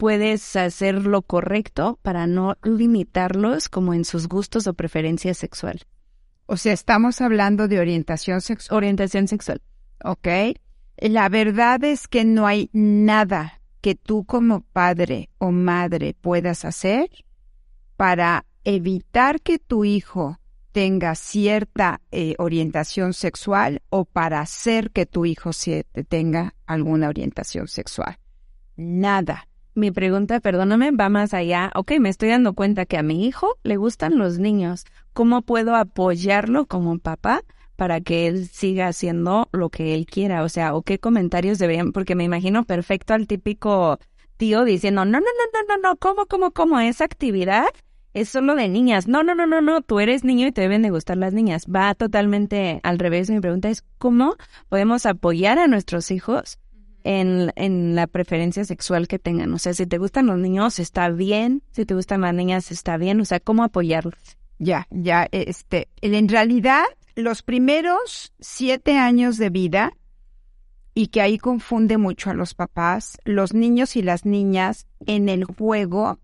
[0.00, 5.86] puedes hacer lo correcto para no limitarlos como en sus gustos o preferencias sexuales.
[6.46, 8.78] O sea, estamos hablando de orientación sexual.
[8.78, 9.60] Orientación sexual.
[10.02, 10.26] ¿Ok?
[10.96, 17.10] La verdad es que no hay nada que tú como padre o madre puedas hacer
[17.98, 20.38] para evitar que tu hijo
[20.72, 25.50] tenga cierta eh, orientación sexual o para hacer que tu hijo
[26.08, 28.18] tenga alguna orientación sexual.
[28.76, 29.49] Nada.
[29.74, 31.70] Mi pregunta, perdóname, va más allá.
[31.76, 34.84] Ok, me estoy dando cuenta que a mi hijo le gustan los niños.
[35.12, 37.42] ¿Cómo puedo apoyarlo como papá
[37.76, 40.42] para que él siga haciendo lo que él quiera?
[40.42, 41.92] O sea, ¿o qué comentarios deberían?
[41.92, 43.98] Porque me imagino perfecto al típico
[44.36, 46.80] tío diciendo, no, no, no, no, no, no, ¿cómo, cómo, cómo?
[46.80, 47.66] Esa actividad
[48.12, 49.06] es solo de niñas.
[49.06, 51.66] No, no, no, no, no, tú eres niño y te deben de gustar las niñas.
[51.66, 53.30] Va totalmente al revés.
[53.30, 54.36] Mi pregunta es, ¿cómo
[54.68, 56.58] podemos apoyar a nuestros hijos
[57.04, 59.52] en, en la preferencia sexual que tengan?
[59.52, 61.62] O sea, si te gustan los niños, está bien.
[61.70, 63.20] Si te gustan las niñas, está bien.
[63.20, 64.38] O sea, ¿cómo apoyarlos?
[64.58, 66.84] Ya, ya, este, en realidad,
[67.14, 69.92] los primeros siete años de vida,
[70.94, 75.44] y que ahí confunde mucho a los papás, los niños y las niñas en el
[75.44, 76.18] juego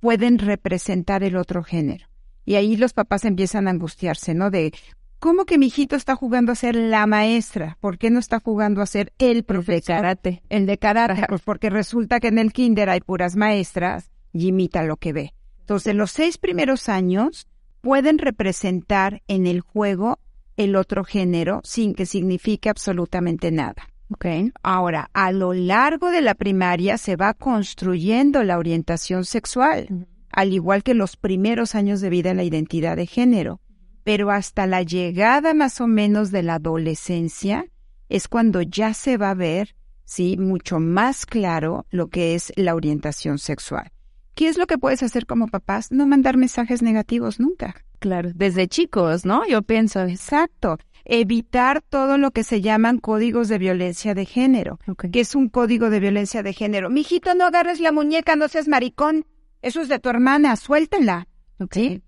[0.00, 2.06] pueden representar el otro género.
[2.44, 4.50] Y ahí los papás empiezan a angustiarse, ¿no?
[4.50, 4.72] De,
[5.18, 7.76] ¿cómo que mi hijito está jugando a ser la maestra?
[7.80, 9.96] ¿Por qué no está jugando a ser el profesor?
[9.96, 10.42] El de karate.
[10.48, 14.82] El de karate, pues porque resulta que en el kinder hay puras maestras y imita
[14.82, 15.34] lo que ve.
[15.60, 17.48] Entonces, los seis primeros años
[17.80, 20.18] pueden representar en el juego
[20.56, 23.88] el otro género sin que signifique absolutamente nada.
[24.14, 24.52] Okay.
[24.62, 30.84] Ahora, a lo largo de la primaria se va construyendo la orientación sexual, al igual
[30.84, 33.60] que los primeros años de vida en la identidad de género.
[34.06, 37.66] Pero hasta la llegada más o menos de la adolescencia
[38.08, 42.76] es cuando ya se va a ver, sí, mucho más claro lo que es la
[42.76, 43.90] orientación sexual.
[44.36, 45.90] ¿Qué es lo que puedes hacer como papás?
[45.90, 47.84] No mandar mensajes negativos nunca.
[47.98, 49.44] Claro, desde chicos, ¿no?
[49.48, 50.02] Yo pienso.
[50.02, 54.78] Exacto evitar todo lo que se llaman códigos de violencia de género.
[55.12, 56.90] que es un código de violencia de género?
[56.90, 59.24] Mijito, no agarres la muñeca, no seas maricón.
[59.62, 61.26] Eso es de tu hermana, suéltala.
[61.72, 62.02] ¿Sí?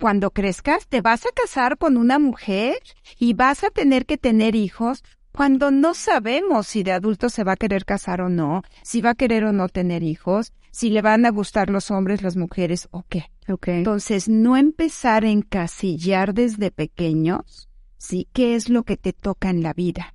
[0.00, 2.78] Cuando crezcas, te vas a casar con una mujer
[3.18, 7.52] y vas a tener que tener hijos cuando no sabemos si de adulto se va
[7.52, 11.02] a querer casar o no, si va a querer o no tener hijos, si le
[11.02, 13.30] van a gustar los hombres, las mujeres o qué.
[13.48, 13.78] Okay.
[13.78, 18.28] Entonces, no empezar a encasillar desde pequeños ¿sí?
[18.32, 20.14] ¿Qué es lo que te toca en la vida?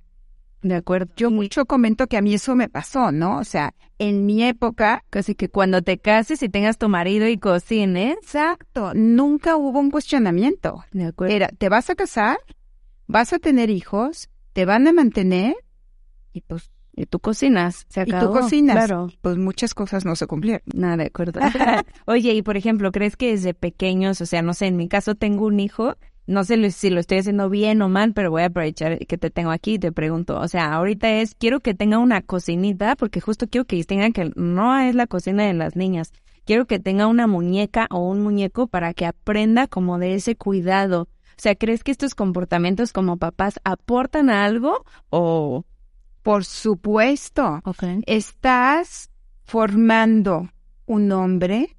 [0.66, 1.12] De acuerdo.
[1.16, 3.38] Yo mucho comento que a mí eso me pasó, ¿no?
[3.38, 5.04] O sea, en mi época...
[5.10, 8.16] Casi que cuando te cases y tengas tu marido y cocines.
[8.16, 8.92] Exacto.
[8.94, 10.84] Nunca hubo un cuestionamiento.
[10.90, 11.34] De acuerdo.
[11.34, 12.38] Era, ¿te vas a casar?
[13.06, 14.28] ¿Vas a tener hijos?
[14.54, 15.54] ¿Te van a mantener?
[16.32, 18.24] Y pues y tú cocinas, se acabó.
[18.24, 18.74] Y tú cocinas.
[18.74, 19.08] Claro.
[19.20, 20.62] Pues muchas cosas no se cumplieron.
[20.74, 21.40] Nada, de acuerdo.
[22.06, 25.14] Oye, y por ejemplo, ¿crees que desde pequeños, o sea, no sé, en mi caso
[25.14, 28.46] tengo un hijo no sé si lo estoy haciendo bien o mal, pero voy a
[28.46, 30.38] aprovechar que te tengo aquí y te pregunto.
[30.40, 34.32] O sea, ahorita es, quiero que tenga una cocinita, porque justo quiero que tengan que
[34.34, 36.12] no es la cocina de las niñas.
[36.44, 41.02] Quiero que tenga una muñeca o un muñeco para que aprenda como de ese cuidado.
[41.02, 45.64] O sea, ¿crees que estos comportamientos como papás aportan algo o...?
[46.22, 47.60] Por supuesto.
[47.64, 48.00] Okay.
[48.06, 49.10] Estás
[49.44, 50.50] formando
[50.86, 51.76] un hombre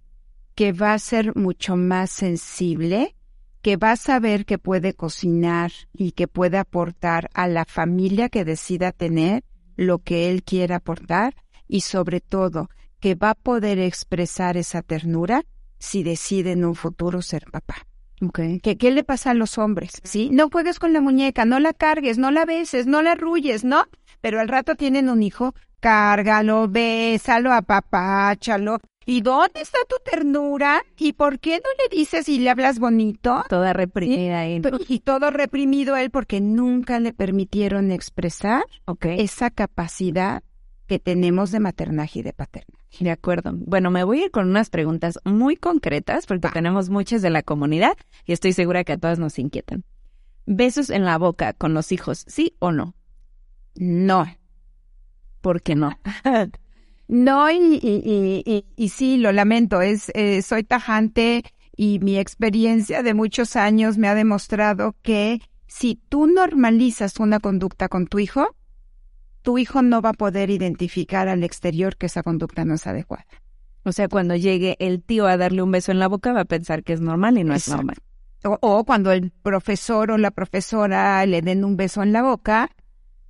[0.56, 3.17] que va a ser mucho más sensible,
[3.62, 8.46] que va a saber que puede cocinar y que puede aportar a la familia que
[8.46, 9.44] decida tener
[9.76, 11.36] lo que él quiera aportar
[11.68, 15.44] y sobre todo que va a poder expresar esa ternura
[15.80, 17.76] si decide en un futuro ser papá.
[18.20, 18.60] Okay.
[18.60, 20.02] ¿Qué, ¿Qué le pasa a los hombres?
[20.04, 20.30] ¿Sí?
[20.32, 23.86] No juegues con la muñeca, no la cargues, no la beses, no la arrulles, ¿no?
[24.22, 30.84] Pero al rato tienen un hijo, cárgalo, bésalo, apapáchalo, ¿Y dónde está tu ternura?
[30.98, 33.42] ¿Y por qué no le dices y le hablas bonito?
[33.48, 34.62] Toda reprimida ahí.
[34.90, 38.66] Y todo reprimido él porque nunca le permitieron expresar
[39.02, 40.44] esa capacidad
[40.88, 42.84] que tenemos de maternaje y de paternaje.
[43.00, 43.52] De acuerdo.
[43.54, 47.44] Bueno, me voy a ir con unas preguntas muy concretas porque tenemos muchas de la
[47.44, 49.86] comunidad y estoy segura que a todas nos inquietan.
[50.46, 52.94] ¿Besos en la boca con los hijos, sí o no?
[53.76, 54.26] No.
[55.40, 55.98] ¿Por qué no?
[57.08, 61.44] No, y, y, y, sí, lo lamento, es, eh, soy tajante
[61.76, 67.88] y mi experiencia de muchos años me ha demostrado que si tú normalizas una conducta
[67.88, 68.56] con tu hijo,
[69.42, 73.26] tu hijo no va a poder identificar al exterior que esa conducta no es adecuada.
[73.84, 76.46] O sea, cuando llegue el tío a darle un beso en la boca, va a
[76.46, 77.96] pensar que es normal y no es normal.
[78.44, 82.70] O, o, cuando el profesor o la profesora le den un beso en la boca,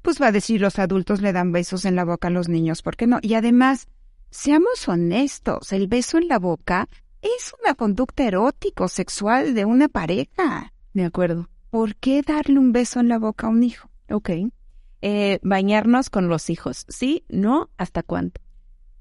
[0.07, 2.81] pues va a decir los adultos le dan besos en la boca a los niños,
[2.81, 3.19] ¿por qué no?
[3.21, 3.89] Y además,
[4.29, 6.87] seamos honestos, el beso en la boca
[7.21, 10.71] es una conducta erótico sexual de una pareja.
[10.93, 11.49] De acuerdo.
[11.71, 13.89] ¿Por qué darle un beso en la boca a un hijo?
[14.09, 14.29] Ok.
[15.01, 17.25] Eh, bañarnos con los hijos, ¿sí?
[17.27, 17.69] ¿No?
[17.75, 18.39] ¿Hasta cuánto?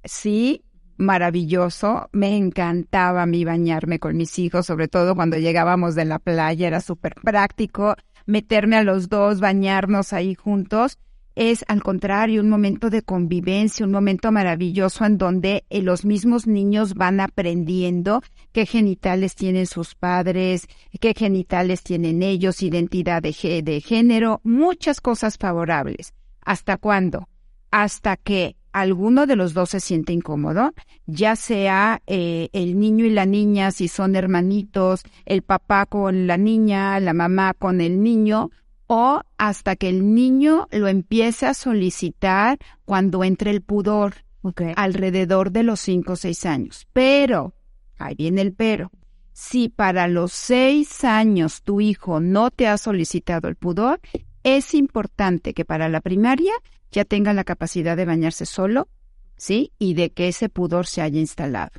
[0.02, 0.64] Sí,
[0.96, 2.08] maravilloso.
[2.10, 6.66] Me encantaba a mí bañarme con mis hijos, sobre todo cuando llegábamos de la playa,
[6.66, 7.94] era súper práctico
[8.26, 10.98] meterme a los dos, bañarnos ahí juntos.
[11.34, 16.46] Es al contrario un momento de convivencia, un momento maravilloso en donde eh, los mismos
[16.46, 20.66] niños van aprendiendo qué genitales tienen sus padres,
[20.98, 26.14] qué genitales tienen ellos, identidad de, de género, muchas cosas favorables.
[26.40, 27.28] ¿Hasta cuándo?
[27.70, 30.74] Hasta que alguno de los dos se siente incómodo,
[31.06, 36.36] ya sea eh, el niño y la niña, si son hermanitos, el papá con la
[36.36, 38.50] niña, la mamá con el niño,
[38.86, 44.16] o hasta que el niño lo empiece a solicitar cuando entre el pudor,
[44.76, 46.86] alrededor de los cinco o seis años.
[46.92, 47.54] Pero,
[47.98, 48.90] ahí viene el pero,
[49.32, 54.00] si para los seis años tu hijo no te ha solicitado el pudor,
[54.46, 56.52] es importante que para la primaria
[56.92, 58.86] ya tenga la capacidad de bañarse solo,
[59.36, 59.72] ¿sí?
[59.80, 61.72] Y de que ese pudor se haya instalado.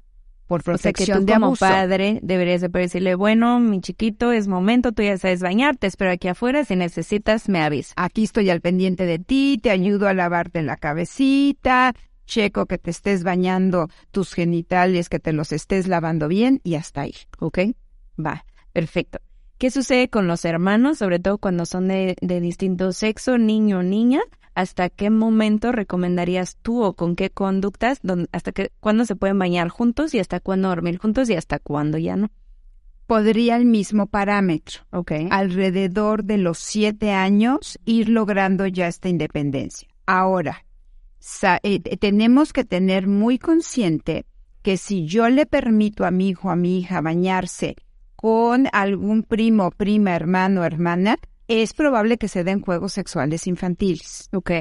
[0.48, 5.02] Por protección o de como padre deberías de decirle, bueno, mi chiquito, es momento, tú
[5.02, 7.94] ya sabes bañarte, espero aquí afuera, si necesitas me avisa.
[7.96, 11.94] Aquí estoy al pendiente de ti, te ayudo a lavarte la cabecita,
[12.26, 17.02] checo que te estés bañando tus genitales, que te los estés lavando bien y hasta
[17.02, 17.60] ahí, ¿ok?
[18.20, 19.20] Va, perfecto.
[19.58, 23.84] ¿Qué sucede con los hermanos, sobre todo cuando son de, de distinto sexo, niño o
[23.84, 24.22] niña?
[24.54, 28.00] ¿Hasta qué momento recomendarías tú o con qué conductas,
[28.32, 31.98] hasta qué, cuándo se pueden bañar juntos y hasta cuándo dormir juntos y hasta cuándo
[31.98, 32.30] ya no?
[33.08, 35.12] Podría el mismo parámetro, ¿ok?
[35.32, 39.88] Alrededor de los siete años ir logrando ya esta independencia.
[40.06, 40.66] Ahora,
[41.64, 44.26] eh, tenemos que tener muy consciente
[44.62, 47.76] que si yo le permito a mi hijo, a mi hija bañarse
[48.28, 51.16] con algún primo, prima, hermano, hermana,
[51.48, 54.28] es probable que se den juegos sexuales infantiles.
[54.34, 54.52] Ok.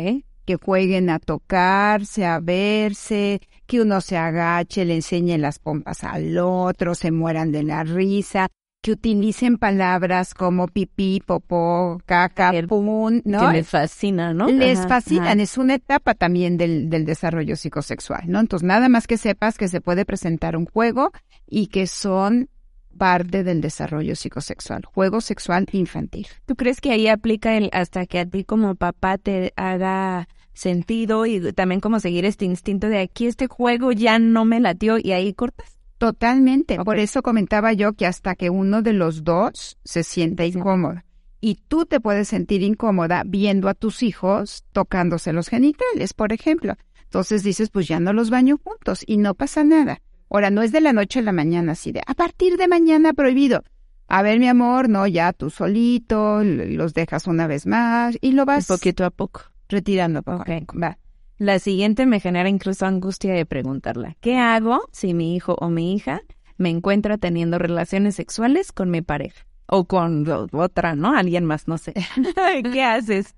[0.44, 6.38] Que jueguen a tocarse, a verse, que uno se agache, le enseñe las pompas al
[6.38, 8.46] otro, se mueran de la risa,
[8.80, 13.48] que utilicen palabras como pipí, popó, caca, pum, ¿no?
[13.48, 14.46] Que les fascina, ¿no?
[14.46, 18.38] Les fascinan, es una etapa también del, del desarrollo psicosexual, ¿no?
[18.38, 21.10] Entonces, nada más que sepas que se puede presentar un juego
[21.48, 22.48] y que son
[22.96, 26.26] parte del desarrollo psicosexual, juego sexual infantil.
[26.46, 31.26] ¿Tú crees que ahí aplica el hasta que a ti como papá te haga sentido
[31.26, 35.12] y también como seguir este instinto de aquí este juego ya no me latió y
[35.12, 35.76] ahí cortas?
[35.98, 36.76] Totalmente.
[36.84, 41.02] Por eso comentaba yo que hasta que uno de los dos se sienta incómodo.
[41.40, 46.74] Y tú te puedes sentir incómoda viendo a tus hijos tocándose los genitales, por ejemplo.
[47.04, 50.00] Entonces dices, pues ya no los baño juntos y no pasa nada.
[50.28, 53.12] Ahora, no es de la noche a la mañana, así de, a partir de mañana
[53.12, 53.62] prohibido.
[54.08, 58.44] A ver, mi amor, no, ya tú solito, los dejas una vez más y lo
[58.44, 58.66] vas...
[58.66, 59.42] poquito a poco.
[59.68, 60.20] Retirando.
[60.20, 60.48] Ok,
[60.80, 60.98] va.
[61.38, 64.16] La siguiente me genera incluso angustia de preguntarla.
[64.20, 66.22] ¿Qué hago si mi hijo o mi hija
[66.56, 69.44] me encuentra teniendo relaciones sexuales con mi pareja?
[69.66, 71.14] O con otra, ¿no?
[71.16, 71.92] Alguien más, no sé.
[72.72, 73.34] ¿Qué haces?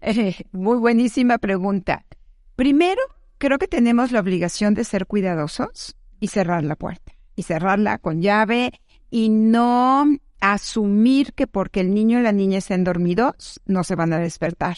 [0.00, 2.06] Eh, muy buenísima pregunta.
[2.56, 3.02] Primero,
[3.36, 7.12] creo que tenemos la obligación de ser cuidadosos y cerrar la puerta.
[7.34, 8.72] Y cerrarla con llave
[9.10, 10.06] y no
[10.40, 14.76] asumir que porque el niño y la niña estén dormidos no se van a despertar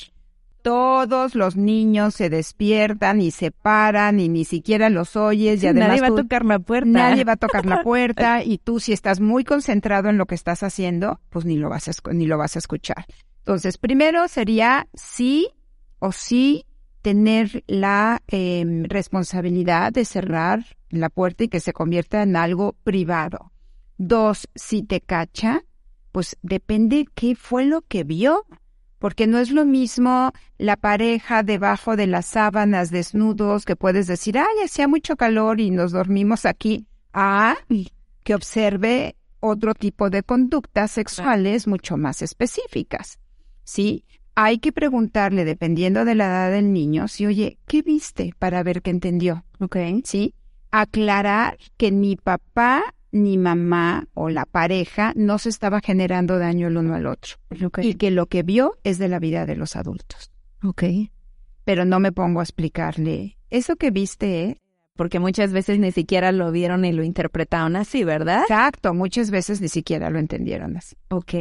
[0.63, 5.89] todos los niños se despiertan y se paran y ni siquiera los oyes y además
[5.89, 6.89] nadie va a tocar la puerta.
[6.89, 10.37] Nadie va a tocar la puerta y tú si estás muy concentrado en lo que
[10.37, 13.05] estás haciendo, pues ni lo vas a, ni lo vas a escuchar.
[13.39, 15.49] Entonces, primero sería sí
[15.99, 16.65] o sí
[17.03, 23.53] tener la em, responsabilidad de cerrar la puerta y que se convierta en algo privado.
[23.99, 25.65] Dos, si te cacha,
[26.13, 28.47] pues depende qué fue lo que vio
[29.03, 34.39] porque no es lo mismo la pareja debajo de las sábanas desnudos que puedes decir,
[34.39, 37.57] ay, hacía mucho calor y nos dormimos aquí, a
[38.23, 43.19] que observe otro tipo de conductas sexuales mucho más específicas.
[43.65, 44.05] ¿Sí?
[44.35, 48.35] Hay que preguntarle, dependiendo de la edad del niño, si, oye, ¿qué viste?
[48.39, 49.45] Para ver qué entendió.
[49.61, 49.77] ¿Ok?
[50.05, 50.35] ¿Sí?
[50.71, 56.79] Aclarar que mi papá ni mamá o la pareja no se estaba generando daño el
[56.79, 57.37] uno al otro.
[57.83, 60.33] Y que lo que vio es de la vida de los adultos.
[60.65, 60.85] Ok.
[61.65, 64.57] Pero no me pongo a explicarle, eso que viste, ¿eh?
[64.97, 68.43] Porque muchas veces ni siquiera lo vieron y lo interpretaron así, ¿verdad?
[68.43, 70.97] Exacto, muchas veces ni siquiera lo entendieron así.
[71.09, 71.35] Ok.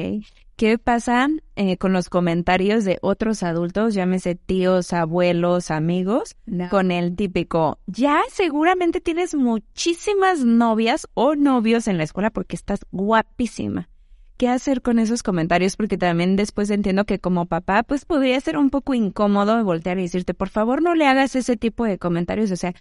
[0.55, 6.35] ¿Qué pasa eh, con los comentarios de otros adultos, llámese tíos, abuelos, amigos,
[6.69, 12.81] con el típico, ya seguramente tienes muchísimas novias o novios en la escuela porque estás
[12.91, 13.89] guapísima?
[14.37, 15.77] ¿Qué hacer con esos comentarios?
[15.77, 20.03] Porque también después entiendo que como papá, pues podría ser un poco incómodo voltear y
[20.03, 22.49] decirte, por favor, no le hagas ese tipo de comentarios.
[22.49, 22.73] O sea,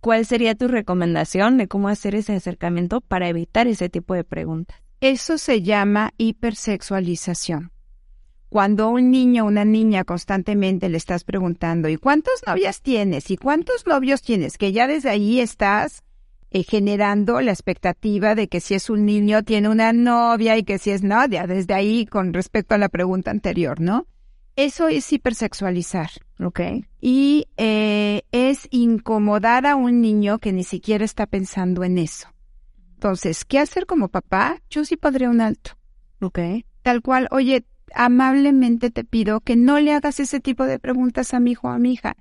[0.00, 4.83] ¿cuál sería tu recomendación de cómo hacer ese acercamiento para evitar ese tipo de preguntas?
[5.04, 7.72] Eso se llama hipersexualización.
[8.48, 13.30] Cuando un niño o una niña constantemente le estás preguntando, ¿y cuántas novias tienes?
[13.30, 14.56] ¿Y cuántos novios tienes?
[14.56, 16.04] Que ya desde ahí estás
[16.50, 20.78] eh, generando la expectativa de que si es un niño tiene una novia y que
[20.78, 24.06] si es novia, desde ahí con respecto a la pregunta anterior, ¿no?
[24.56, 26.12] Eso es hipersexualizar.
[26.40, 26.60] Ok.
[27.02, 32.33] Y eh, es incomodar a un niño que ni siquiera está pensando en eso.
[33.04, 34.62] Entonces, ¿qué hacer como papá?
[34.70, 35.72] Yo sí podría un alto.
[36.22, 36.38] Ok.
[36.80, 41.38] Tal cual, oye, amablemente te pido que no le hagas ese tipo de preguntas a
[41.38, 42.16] mi hijo o a mi hija.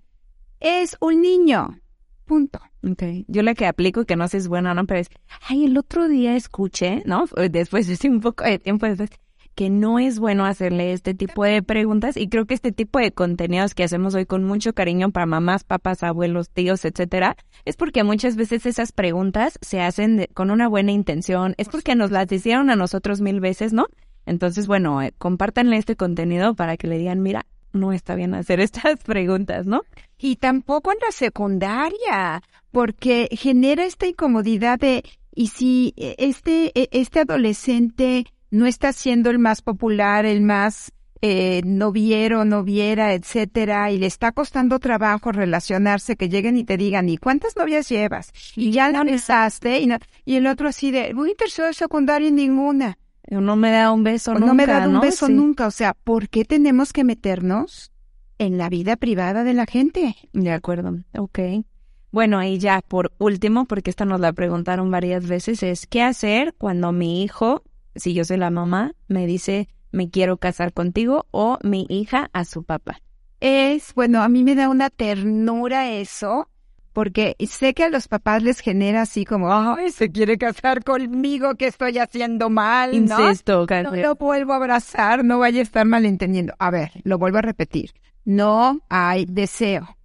[0.60, 1.80] Es un niño.
[2.26, 2.60] Punto.
[2.86, 3.02] Ok.
[3.30, 5.08] Yo la que aplico y que no sé si es buena o no, pero es,
[5.48, 7.28] ay, el otro día escuché, ¿no?
[7.50, 9.12] Después, de un poco de tiempo después,
[9.56, 13.12] que no es bueno hacerle este tipo de preguntas y creo que este tipo de
[13.12, 18.04] contenidos que hacemos hoy con mucho cariño para mamás, papás, abuelos, tíos, etcétera, es porque
[18.04, 22.70] muchas veces esas preguntas se hacen con una buena intención, es porque nos las hicieron
[22.70, 23.88] a nosotros mil veces, ¿no?
[24.26, 28.60] Entonces, bueno, eh, compártanle este contenido para que le digan, mira, no está bien hacer
[28.60, 29.82] estas preguntas, ¿no?
[30.18, 32.42] Y tampoco en la secundaria,
[32.72, 35.04] porque genera esta incomodidad de,
[35.36, 40.92] y si e, este, e, este adolescente no está siendo el más popular, el más
[41.24, 47.10] eh, noviero, noviera, etcétera, y le está costando trabajo relacionarse, que lleguen y te digan,
[47.10, 48.32] ¿y cuántas novias llevas?
[48.56, 49.90] Y ya la besaste, y,
[50.24, 53.00] y el otro así de, muy tercero de secundaria ninguna.
[53.28, 54.46] No me da un beso nunca.
[54.46, 55.66] No me da un beso nunca.
[55.66, 57.92] O sea, ¿por qué tenemos que meternos
[58.38, 60.16] en la vida privada de la gente?
[60.32, 61.00] De acuerdo.
[61.18, 61.40] Ok.
[62.12, 66.54] Bueno, y ya por último, porque esta nos la preguntaron varias veces, es ¿qué hacer
[66.60, 67.64] cuando mi hijo,
[67.96, 72.44] si yo soy la mamá, me dice me quiero casar contigo o mi hija a
[72.44, 73.00] su papá?
[73.40, 76.50] Es, bueno, a mí me da una ternura eso,
[76.94, 81.56] porque sé que a los papás les genera así como, ay, se quiere casar conmigo,
[81.56, 83.30] que estoy haciendo mal, ¿no?
[83.30, 86.54] Insisto, no lo vuelvo a abrazar, no vaya a estar malentendiendo.
[86.58, 87.92] A ver, lo vuelvo a repetir,
[88.26, 89.98] no hay deseo.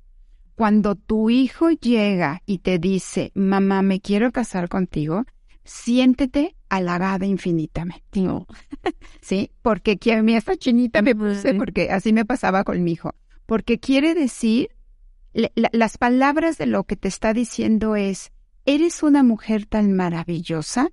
[0.55, 5.25] Cuando tu hijo llega y te dice, mamá, me quiero casar contigo,
[5.63, 8.23] siéntete halagada infinitamente.
[9.21, 9.51] ¿Sí?
[9.63, 13.15] Porque a mí esta chinita me puse, porque así me pasaba con mi hijo.
[13.47, 14.71] Porque quiere decir
[15.33, 18.33] las palabras de lo que te está diciendo es,
[18.65, 20.91] eres una mujer tan maravillosa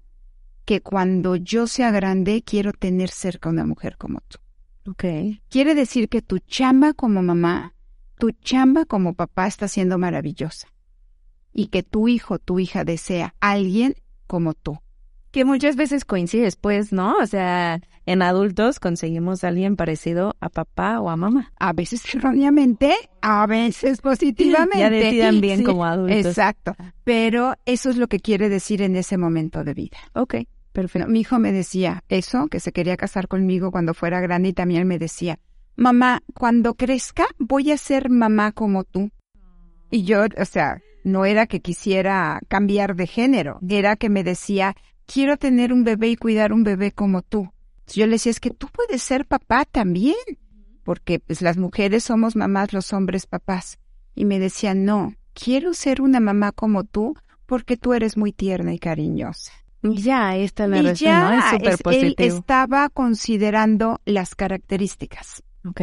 [0.66, 4.40] que cuando yo sea grande quiero tener cerca una mujer como tú.
[4.92, 5.42] Okay.
[5.50, 7.74] Quiere decir que tu chamba como mamá,
[8.18, 10.68] tu chamba como papá está siendo maravillosa.
[11.54, 13.96] Y que tu hijo, tu hija desea alguien
[14.28, 14.80] como tú
[15.36, 17.18] que muchas veces coincide después, ¿no?
[17.18, 21.52] O sea, en adultos conseguimos a alguien parecido a papá o a mamá.
[21.60, 24.80] A veces erróneamente, a veces positivamente.
[24.80, 26.26] Ya decidan bien como adultos.
[26.26, 26.74] Exacto.
[27.04, 29.98] Pero eso es lo que quiere decir en ese momento de vida.
[30.14, 30.36] Ok,
[30.72, 31.10] perfecto.
[31.10, 34.88] mi hijo me decía eso, que se quería casar conmigo cuando fuera grande y también
[34.88, 35.40] me decía,
[35.76, 39.12] mamá, cuando crezca voy a ser mamá como tú.
[39.92, 44.78] Y yo, o sea, no era que quisiera cambiar de género, era que me decía,
[45.06, 47.50] quiero tener un bebé y cuidar un bebé como tú.
[47.88, 50.16] Yo le decía, es que tú puedes ser papá también,
[50.84, 53.80] porque pues las mujeres somos mamás, los hombres papás.
[54.16, 58.74] Y me decía, no, quiero ser una mamá como tú porque tú eres muy tierna
[58.74, 59.52] y cariñosa.
[59.84, 65.44] Ya, esta la Es súper Él estaba considerando las características.
[65.64, 65.82] Ok.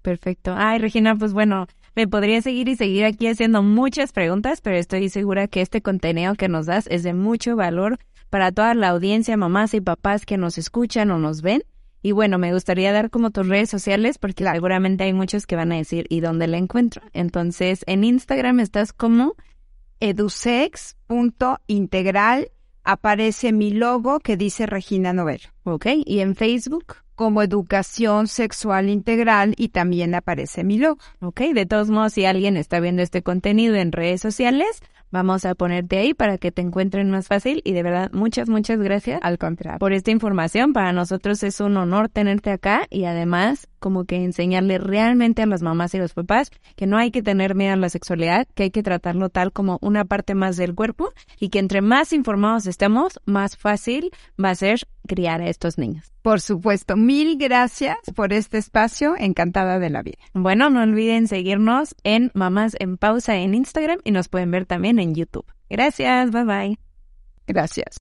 [0.00, 0.54] Perfecto.
[0.56, 5.08] Ay, Regina, pues bueno, me podría seguir y seguir aquí haciendo muchas preguntas, pero estoy
[5.08, 7.98] segura que este contenido que nos das es de mucho valor
[8.30, 11.64] para toda la audiencia, mamás y papás que nos escuchan o nos ven.
[12.02, 15.72] Y bueno, me gustaría dar como tus redes sociales porque seguramente hay muchos que van
[15.72, 17.02] a decir, ¿y dónde la encuentro?
[17.12, 19.34] Entonces, en Instagram estás como
[20.00, 22.50] edusex.integral.
[22.84, 25.40] Aparece mi logo que dice Regina Novel.
[25.64, 30.98] Ok, y en Facebook como Educación Sexual Integral y también aparece mi logo.
[31.20, 35.54] Ok, de todos modos, si alguien está viendo este contenido en redes sociales, vamos a
[35.54, 39.38] ponerte ahí para que te encuentren más fácil y de verdad muchas, muchas gracias al
[39.38, 40.72] contrario por esta información.
[40.72, 45.62] Para nosotros es un honor tenerte acá y además como que enseñarle realmente a las
[45.62, 48.70] mamás y los papás que no hay que tener miedo a la sexualidad, que hay
[48.72, 53.20] que tratarlo tal como una parte más del cuerpo y que entre más informados estemos,
[53.26, 54.10] más fácil
[54.44, 56.12] va a ser criar a estos niños.
[56.22, 60.18] Por supuesto, mil gracias por este espacio, encantada de la vida.
[60.34, 64.98] Bueno, no olviden seguirnos en Mamás en Pausa en Instagram y nos pueden ver también
[64.98, 65.46] en YouTube.
[65.70, 66.76] Gracias, bye bye.
[67.46, 67.98] Gracias.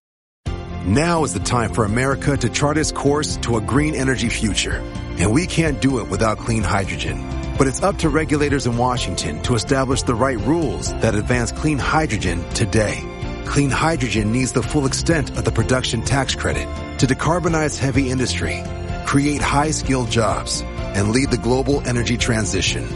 [0.88, 4.81] Now is the time for America to chart its course to a green energy future.
[5.20, 7.24] And we can't do it without clean hydrogen.
[7.57, 11.78] But it's up to regulators in Washington to establish the right rules that advance clean
[11.78, 12.99] hydrogen today.
[13.45, 16.68] Clean hydrogen needs the full extent of the production tax credit
[16.99, 18.61] to decarbonize heavy industry,
[19.05, 22.88] create high-skilled jobs, and lead the global energy transition.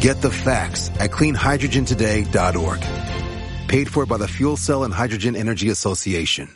[0.00, 3.68] Get the facts at cleanhydrogentoday.org.
[3.68, 6.48] Paid for by the Fuel Cell and Hydrogen Energy Association.